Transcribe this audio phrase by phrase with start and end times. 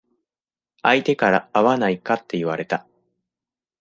[0.81, 2.87] 相手から会わないかって言われた。